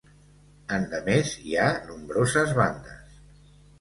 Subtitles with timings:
[0.77, 3.21] Endemés, hi ha nombroses bandes.